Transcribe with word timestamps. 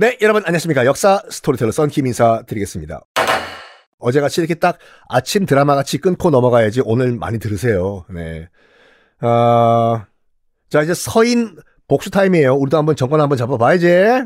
네, 0.00 0.16
여러분 0.22 0.44
안녕하십니까. 0.46 0.86
역사 0.86 1.20
스토리텔러 1.28 1.72
썬킴 1.72 2.06
인사드리겠습니다. 2.06 3.00
어제같이 3.98 4.40
이렇게 4.40 4.54
딱 4.54 4.78
아침 5.08 5.44
드라마 5.44 5.74
같이 5.74 5.98
끊고 5.98 6.30
넘어가야지 6.30 6.82
오늘 6.84 7.16
많이 7.16 7.40
들으세요. 7.40 8.04
네. 8.08 8.48
어, 9.20 10.04
자, 10.70 10.82
이제 10.82 10.94
서인 10.94 11.56
복수 11.88 12.12
타임이에요. 12.12 12.54
우리도 12.54 12.78
한번 12.78 12.94
정권 12.94 13.20
한번 13.20 13.36
잡아봐야지. 13.36 13.88
에? 13.88 14.22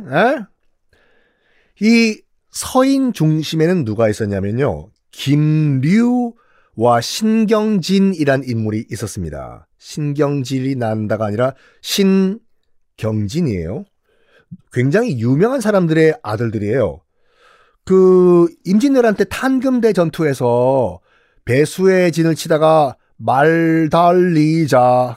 이 1.81 2.21
서인 2.51 3.15
중심에는 3.15 3.87
누가 3.87 4.11
있었냐면요. 4.11 4.91
김류와 5.11 7.01
신경진이란 7.01 8.43
인물이 8.45 8.89
있었습니다. 8.91 9.67
신경진이 9.79 10.75
난다가 10.75 11.25
아니라 11.25 11.55
신경진이에요. 11.81 13.87
굉장히 14.73 15.19
유명한 15.21 15.61
사람들의 15.61 16.19
아들들이에요. 16.23 17.01
그 17.85 18.49
임진왜란 18.65 19.17
때 19.17 19.25
탄금대 19.25 19.93
전투에서 19.93 21.01
배수의 21.45 22.13
진을 22.13 22.35
치다가 22.35 22.97
말 23.17 23.89
달리자. 23.91 25.17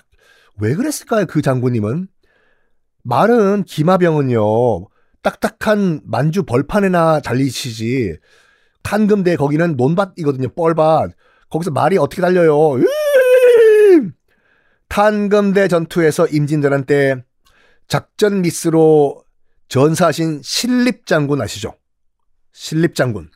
왜 0.59 0.75
그랬을까요 0.75 1.25
그 1.25 1.41
장군님은? 1.41 2.07
말은 3.03 3.63
기마병은요 3.63 4.87
딱딱한 5.21 6.01
만주 6.05 6.43
벌판에나 6.43 7.19
달리시지. 7.19 8.17
탄금대 8.83 9.35
거기는 9.35 9.75
논밭이거든요 9.75 10.49
뻘밭. 10.49 11.11
거기서 11.49 11.71
말이 11.71 11.97
어떻게 11.97 12.21
달려요? 12.21 12.79
탄금대 14.89 15.67
전투에서 15.67 16.27
임진왜란 16.27 16.85
때 16.85 17.23
작전 17.87 18.41
미스로 18.41 19.24
전사하신 19.67 20.41
신립장군 20.43 21.41
아시죠? 21.41 21.75
신립장군의 22.53 23.29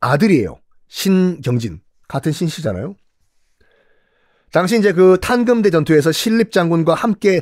아들이에요. 0.00 0.58
신경진. 0.88 1.80
같은 2.08 2.32
신씨잖아요. 2.32 2.94
당시 4.52 4.78
이제 4.78 4.92
그 4.92 5.16
탄금대 5.20 5.70
전투에서 5.70 6.12
신립장군과 6.12 6.94
함께 6.94 7.40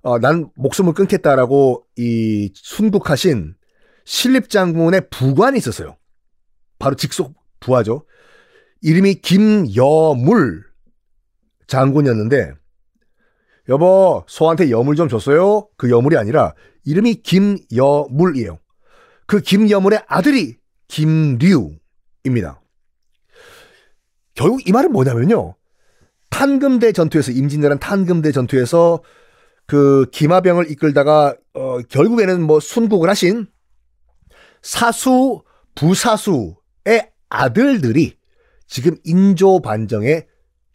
어, 0.00 0.18
난 0.18 0.50
목숨을 0.54 0.94
끊겠다라고 0.94 1.84
이 1.96 2.50
순국하신 2.54 3.54
신립장군의 4.06 5.08
부관이 5.10 5.58
있었어요. 5.58 5.96
바로 6.78 6.96
직속 6.96 7.34
부하죠. 7.60 8.06
이름이 8.80 9.16
김여물 9.16 10.64
장군이었는데 11.66 12.52
여보 13.68 14.24
소한테 14.28 14.70
여물 14.70 14.96
좀 14.96 15.08
줬어요? 15.08 15.68
그 15.76 15.90
여물이 15.90 16.16
아니라 16.16 16.54
이름이 16.86 17.16
김여물이에요. 17.16 18.58
그 19.26 19.40
김여물의 19.40 20.04
아들이 20.06 20.56
김류입니다. 20.88 22.62
결국 24.34 24.66
이 24.66 24.72
말은 24.72 24.92
뭐냐면요. 24.92 25.56
탄금대 26.30 26.92
전투에서 26.92 27.32
임진왜란 27.32 27.80
탄금대 27.80 28.30
전투에서 28.32 29.02
그 29.66 30.06
기마병을 30.12 30.70
이끌다가 30.70 31.36
어 31.54 31.80
결국에는 31.82 32.42
뭐 32.42 32.60
순국을 32.60 33.08
하신 33.08 33.48
사수 34.62 35.42
부사수의 35.74 37.10
아들들이 37.28 38.16
지금 38.68 38.96
인조 39.04 39.60
반정의 39.60 40.26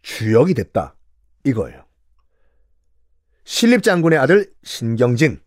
주역이 0.02 0.56
됐다 0.56 0.96
이거예요. 1.46 1.86
신립 3.46 3.84
장군의 3.84 4.20
아들 4.20 4.52
신경진 4.64 5.40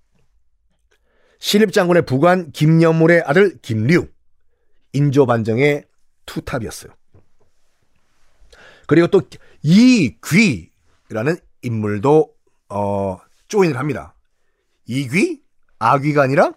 신립장군의 1.45 2.07
부관 2.07 2.53
김여물의 2.53 3.23
아들 3.27 3.59
김류, 3.61 4.07
인조반정의 4.95 5.85
투탑이었어요. 6.25 6.91
그리고 8.87 9.09
또 9.09 9.21
이귀라는 9.63 11.37
인물도 11.61 12.33
어, 12.71 13.19
조인을 13.49 13.79
합니다. 13.79 14.15
이귀? 14.87 15.43
아귀가 15.79 16.23
아니라? 16.23 16.55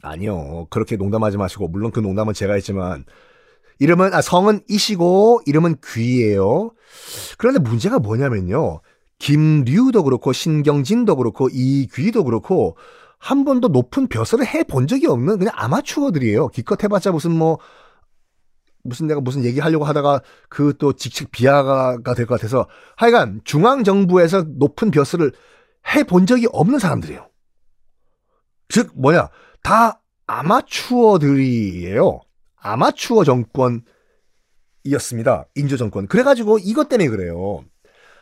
아니요. 0.00 0.68
그렇게 0.70 0.94
농담하지 0.94 1.36
마시고 1.36 1.66
물론 1.66 1.90
그 1.90 1.98
농담은 1.98 2.34
제가 2.34 2.54
했지만 2.54 3.04
이름은 3.80 4.14
아 4.14 4.20
성은 4.20 4.60
이시고 4.68 5.40
이름은 5.44 5.74
귀예요. 5.84 6.70
그런데 7.36 7.58
문제가 7.58 7.98
뭐냐면요. 7.98 8.80
김류도 9.18 10.04
그렇고 10.04 10.32
신경진도 10.32 11.16
그렇고 11.16 11.48
이귀도 11.50 12.22
그렇고 12.22 12.76
한 13.18 13.44
번도 13.44 13.68
높은 13.68 14.06
벼슬을 14.08 14.46
해 14.46 14.62
본 14.64 14.86
적이 14.86 15.06
없는 15.08 15.38
그냥 15.38 15.52
아마추어들이에요. 15.56 16.48
기껏 16.48 16.82
해봤자 16.82 17.10
무슨 17.12 17.32
뭐 17.32 17.58
무슨 18.84 19.06
내가 19.06 19.20
무슨 19.20 19.44
얘기하려고 19.44 19.84
하다가 19.84 20.22
그 20.48 20.72
또 20.78 20.92
직책 20.94 21.30
비하가 21.30 21.98
될 22.14 22.26
것 22.26 22.36
같아서 22.36 22.68
하여간 22.96 23.40
중앙 23.44 23.84
정부에서 23.84 24.44
높은 24.48 24.90
벼슬을 24.90 25.32
해 25.96 26.04
본 26.04 26.26
적이 26.26 26.46
없는 26.52 26.78
사람들이에요. 26.78 27.28
즉 28.68 28.90
뭐냐 28.94 29.28
다 29.62 30.00
아마추어들이에요. 30.26 32.20
아마추어 32.56 33.24
정권이었습니다. 34.84 35.46
인조 35.54 35.76
정권. 35.76 36.06
그래가지고 36.06 36.58
이것 36.58 36.88
때문에 36.88 37.08
그래요. 37.08 37.64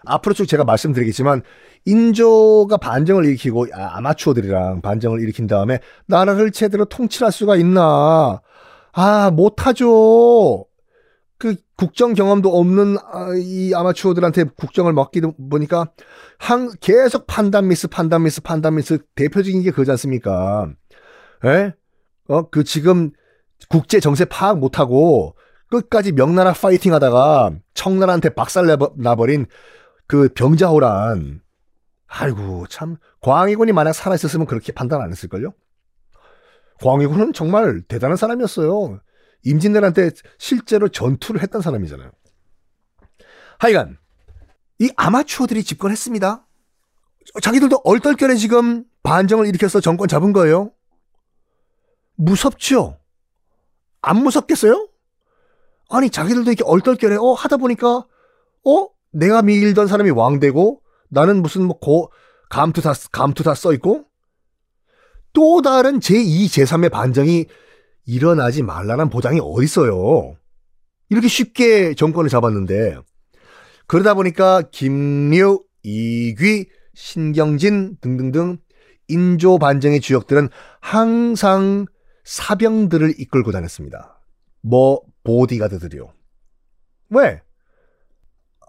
앞으로 0.07 0.35
쭉 0.35 0.47
제가 0.47 0.65
말씀드리겠지만 0.65 1.43
인조가 1.85 2.77
반정을 2.79 3.25
일으키고 3.27 3.67
아, 3.75 3.97
아마추어들이랑 3.97 4.81
반정을 4.81 5.21
일으킨 5.21 5.47
다음에 5.47 5.81
나라를 6.07 6.51
제대로 6.51 6.85
통치할 6.85 7.33
수가 7.33 7.57
있나? 7.57 8.41
아 8.93 9.31
못하죠. 9.31 10.67
그 11.39 11.57
국정 11.77 12.15
경험도 12.15 12.57
없는 12.59 12.97
아, 13.13 13.29
이 13.37 13.73
아마추어들한테 13.75 14.45
국정을 14.57 14.93
맡기다 14.95 15.29
보니까 15.51 15.91
항 16.39 16.71
계속 16.81 17.27
판단 17.27 17.69
미스 17.69 17.89
판단 17.89 18.23
미스 18.23 18.41
판단 18.41 18.77
미스 18.77 18.99
대표적인 19.15 19.63
게 19.63 19.71
그거지 19.71 19.91
않습니까? 19.93 20.71
에? 21.45 21.73
어, 22.29 22.49
그 22.49 22.65
지금 22.65 23.11
국제 23.69 24.01
정세 24.01 24.25
파악 24.25 24.59
못하고 24.59 25.37
끝까지 25.71 26.13
명나라 26.13 26.53
파이팅 26.53 26.95
하다가 26.95 27.51
청나라한테 27.75 28.31
박살 28.31 28.67
나버린 28.97 29.47
그 30.07 30.29
병자호란 30.35 31.41
아이고 32.07 32.67
참 32.69 32.97
광희군이 33.21 33.73
만약 33.73 33.93
살아있었으면 33.93 34.47
그렇게 34.47 34.73
판단 34.73 35.01
안 35.01 35.11
했을걸요? 35.11 35.53
광희군은 36.81 37.33
정말 37.33 37.83
대단한 37.83 38.17
사람이었어요. 38.17 39.01
임진왜란때 39.45 40.11
실제로 40.39 40.89
전투를 40.89 41.43
했던 41.43 41.63
사람이잖아요. 41.63 42.11
하여간 43.59 43.99
이 44.79 44.91
아마추어들이 44.97 45.65
집권했습니다. 45.65 46.47
자기들도 47.43 47.81
얼떨결에 47.85 48.37
지금 48.37 48.85
반정을 49.03 49.47
일으켜서 49.47 49.81
정권 49.81 50.09
잡은 50.09 50.33
거예요. 50.33 50.73
무섭죠? 52.17 52.99
안 54.03 54.19
무섭겠어요? 54.23 54.89
아니 55.89 56.11
자기들도 56.11 56.51
이렇게 56.51 56.65
얼떨결에 56.65 57.17
어 57.17 57.33
하다 57.33 57.57
보니까 57.57 58.07
어 58.65 58.89
내가 59.17 59.43
밀던 59.43 59.87
사람이 59.87 60.11
왕 60.11 60.41
되고 60.41 60.83
나는 61.09 61.41
무슨 61.41 61.65
뭐 61.65 61.79
고, 61.79 62.13
감투 62.51 62.83
다, 62.83 62.93
감투 63.13 63.43
다 63.43 63.55
써있고 63.55 64.05
또 65.33 65.63
다른 65.63 66.01
제2, 66.01 66.47
제3의 66.47 66.91
반정이 66.91 67.47
일어나지 68.05 68.63
말라는 68.63 69.11
보장이 69.11 69.41
어딨어요. 69.43 70.37
이렇게 71.09 71.29
쉽게 71.29 71.95
정권을 71.95 72.29
잡았는데 72.31 72.99
그러다 73.87 74.15
보니까 74.15 74.63
김류, 74.71 75.65
이귀, 75.83 76.69
신경진 76.95 77.97
등등등 78.01 78.59
인조 79.09 79.59
반정의 79.59 80.01
주역들은 80.01 80.49
항상 80.81 81.87
사병들을 82.25 83.15
이끌고 83.19 83.53
다녔습니다. 83.53 84.21
뭐 84.63 85.01
보디가드들이요. 85.23 86.13
왜? 87.11 87.41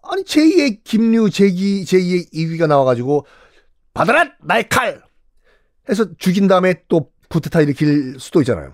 아니 0.09 0.23
제2의 0.23 0.83
김류, 0.83 1.25
제2, 1.25 1.83
제2의 1.83 2.27
이귀가 2.31 2.67
나와가지고 2.67 3.25
받아라 3.93 4.31
나의 4.41 4.69
칼 4.69 5.01
해서 5.89 6.05
죽인 6.17 6.47
다음에 6.47 6.75
또 6.87 7.11
부트타 7.29 7.61
일으킬 7.61 8.19
수도 8.19 8.41
있잖아요. 8.41 8.73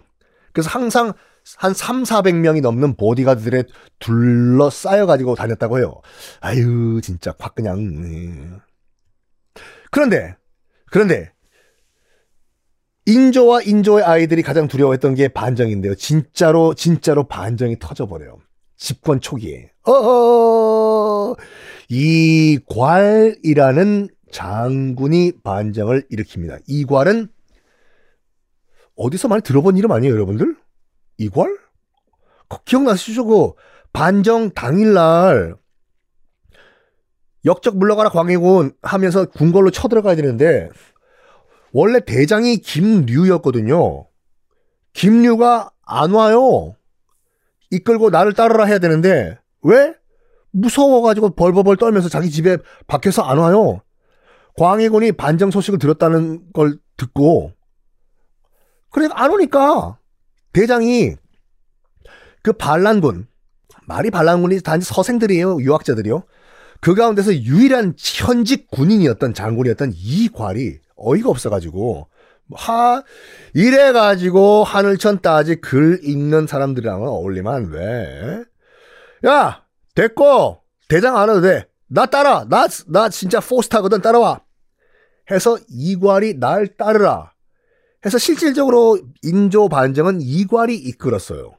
그래서 0.51 0.69
항상 0.69 1.13
한 1.57 1.73
3, 1.73 2.03
400명이 2.03 2.61
넘는 2.61 2.95
보디가드들에 2.95 3.63
둘러싸여가지고 3.99 5.35
다녔다고 5.35 5.77
해요. 5.79 6.01
아유, 6.39 7.01
진짜 7.03 7.33
확 7.37 7.55
그냥. 7.55 8.01
네. 8.01 8.49
그런데, 9.91 10.35
그런데, 10.89 11.31
인조와 13.05 13.63
인조의 13.63 14.05
아이들이 14.05 14.41
가장 14.41 14.67
두려워했던 14.67 15.15
게 15.15 15.27
반정인데요. 15.27 15.95
진짜로, 15.95 16.73
진짜로 16.73 17.27
반정이 17.27 17.77
터져버려요. 17.79 18.39
집권 18.77 19.19
초기에. 19.19 19.71
어허! 19.83 20.72
이괄이라는 21.89 24.09
장군이 24.31 25.33
반정을 25.43 26.07
일으킵니다. 26.11 26.61
이괄은 26.67 27.27
어디서 28.95 29.27
많이 29.27 29.41
들어본 29.41 29.77
이름 29.77 29.91
아니에요, 29.91 30.13
여러분들? 30.13 30.55
이괄? 31.17 31.57
기억나시죠? 32.65 33.25
그 33.25 33.53
반정 33.93 34.51
당일날 34.51 35.55
역적 37.45 37.77
물러가라 37.77 38.09
광해군 38.09 38.73
하면서 38.81 39.25
궁궐로 39.25 39.71
쳐들어가야 39.71 40.15
되는데 40.15 40.69
원래 41.71 41.99
대장이 41.99 42.57
김류였거든요. 42.57 44.07
김류가 44.93 45.71
안 45.85 46.11
와요. 46.11 46.75
이끌고 47.71 48.11
나를 48.11 48.33
따르라 48.33 48.65
해야 48.65 48.79
되는데 48.79 49.37
왜? 49.63 49.95
무서워가지고 50.53 51.31
벌벌벌 51.31 51.77
떨면서 51.77 52.09
자기 52.09 52.29
집에 52.29 52.57
밖에서 52.87 53.23
안 53.23 53.37
와요. 53.39 53.81
광해군이 54.57 55.13
반정 55.13 55.51
소식을 55.51 55.79
들었다는 55.79 56.51
걸 56.53 56.77
듣고 56.95 57.51
그러니까 58.91 59.21
안 59.21 59.31
오니까 59.31 59.97
대장이 60.53 61.15
그 62.43 62.53
반란군 62.53 63.27
말이 63.87 64.11
반란군이 64.11 64.61
단지 64.61 64.85
서생들이에요 64.85 65.59
유학자들이요 65.61 66.23
그 66.79 66.93
가운데서 66.93 67.33
유일한 67.33 67.95
현직 67.97 68.69
군인이었던 68.69 69.33
장군이었던 69.33 69.93
이괄이 69.95 70.77
어이가 70.95 71.29
없어가지고 71.29 72.07
하 72.53 73.03
이래가지고 73.53 74.63
하늘천 74.63 75.21
따지 75.21 75.55
글 75.55 75.99
읽는 76.03 76.45
사람들이랑은 76.45 77.07
어울리면 77.07 77.71
왜? 77.71 78.43
야 79.25 79.62
됐고 79.95 80.61
대장 80.87 81.17
안 81.17 81.29
해도 81.29 81.41
돼 81.41 81.65
나 81.93 82.07
따라 82.07 82.45
나 82.49 82.67
나 82.87 83.07
진짜 83.09 83.39
포스타거든 83.39 84.01
따라와 84.01 84.41
해서 85.29 85.57
이괄이 85.69 86.39
날 86.39 86.67
따르라 86.75 87.31
해서 88.03 88.17
실질적으로 88.17 88.99
인조 89.21 89.69
반정은 89.69 90.19
이괄이 90.21 90.75
이끌었어요. 90.75 91.55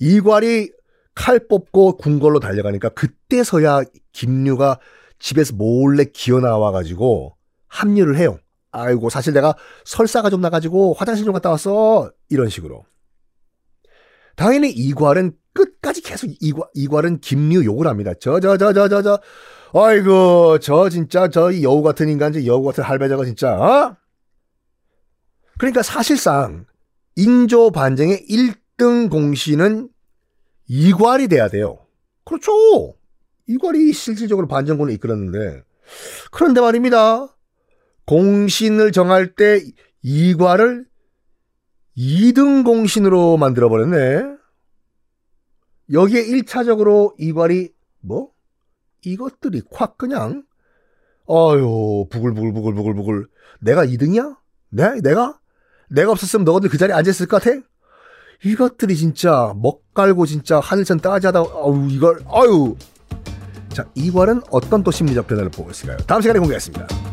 이괄이 0.00 0.70
칼 1.14 1.46
뽑고 1.46 1.98
궁궐로 1.98 2.40
달려가니까 2.40 2.88
그때서야 2.90 3.82
김류가 4.12 4.80
집에서 5.18 5.54
몰래 5.54 6.04
기어 6.04 6.40
나와가지고 6.40 7.36
합류를 7.66 8.16
해요. 8.16 8.38
아이고 8.70 9.10
사실 9.10 9.34
내가 9.34 9.54
설사가 9.84 10.30
좀 10.30 10.40
나가지고 10.40 10.94
화장실 10.94 11.24
좀 11.26 11.34
갔다 11.34 11.50
왔어 11.50 12.10
이런 12.30 12.48
식으로. 12.48 12.84
당연히 14.36 14.70
이괄은 14.70 15.36
끝까지 15.58 16.02
계속 16.02 16.30
이괄, 16.40 16.68
이괄은 16.74 17.20
김류 17.20 17.64
욕을 17.64 17.86
합니다. 17.88 18.12
저 18.14 18.38
저 18.40 18.56
저 18.56 18.72
저 18.72 18.88
저 18.88 19.02
저 19.02 19.20
아이고 19.74 20.58
저 20.60 20.88
진짜 20.88 21.28
저 21.28 21.60
여우 21.62 21.82
같은 21.82 22.08
인간 22.08 22.32
저 22.32 22.44
여우 22.46 22.62
같은 22.62 22.84
할배자가 22.84 23.24
진짜 23.24 23.54
어? 23.54 23.96
그러니까 25.58 25.82
사실상 25.82 26.64
인조 27.16 27.72
반정의 27.72 28.24
1등 28.30 29.10
공신은 29.10 29.88
이괄이 30.68 31.28
돼야 31.28 31.48
돼요. 31.48 31.78
그렇죠. 32.24 32.94
이괄이 33.48 33.92
실질적으로 33.92 34.46
반정군을 34.46 34.92
이끌었는데 34.94 35.62
그런데 36.30 36.60
말입니다. 36.60 37.26
공신을 38.06 38.92
정할 38.92 39.34
때 39.34 39.60
이괄을 40.02 40.86
2등 41.96 42.64
공신으로 42.64 43.36
만들어 43.36 43.68
버렸네. 43.68 44.37
여기에 45.92 46.24
1차적으로 46.26 47.14
이괄이 47.18 47.70
뭐 48.00 48.30
이것들이 49.02 49.62
콱 49.70 49.96
그냥 49.96 50.44
어유 51.28 52.06
부글부글부글부글부글 52.10 53.26
내가 53.60 53.84
2등이야? 53.86 54.36
내 54.70 55.00
내가 55.00 55.38
내가 55.88 56.12
없었으면 56.12 56.44
너희들 56.44 56.68
그 56.68 56.78
자리에 56.78 56.94
앉아있을 56.94 57.26
것 57.26 57.42
같아? 57.42 57.58
이것들이 58.44 58.96
진짜 58.96 59.52
먹 59.56 59.94
깔고 59.94 60.26
진짜 60.26 60.60
하늘천 60.60 61.00
따지하다 61.00 61.42
어우 61.42 61.88
이걸 61.90 62.20
어유 62.26 62.76
자 63.70 63.88
이괄은 63.94 64.42
어떤 64.50 64.82
또 64.82 64.90
심리적 64.90 65.26
변화를 65.26 65.50
보고 65.50 65.70
있을까요? 65.70 65.96
다음 66.06 66.20
시간에 66.20 66.38
공개하겠습니다. 66.38 67.07